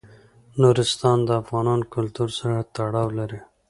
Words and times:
نورستان 0.61 1.17
د 1.27 1.29
افغان 1.41 1.79
کلتور 1.93 2.29
سره 2.39 2.57
تړاو 2.75 3.07
لري. 3.19 3.39